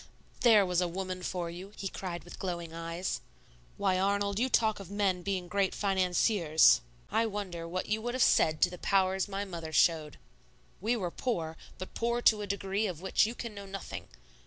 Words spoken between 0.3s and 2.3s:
"There was a woman for you!" he cried